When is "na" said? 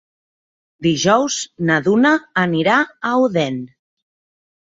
1.67-1.75